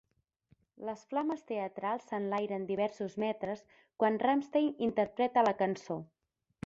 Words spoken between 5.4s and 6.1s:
la cançó.